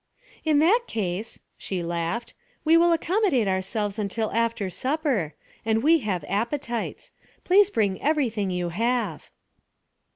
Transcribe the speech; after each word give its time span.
'In 0.43 0.57
that 0.57 0.85
case,' 0.87 1.41
she 1.59 1.83
laughed, 1.83 2.33
'we 2.65 2.75
will 2.75 2.91
accommodate 2.91 3.47
ourselves 3.47 3.99
until 3.99 4.31
after 4.31 4.67
supper 4.67 5.35
and 5.63 5.83
we 5.83 5.99
have 5.99 6.25
appetites! 6.27 7.11
Please 7.43 7.69
bring 7.69 8.01
everything 8.01 8.49
you 8.49 8.69
have.' 8.69 9.29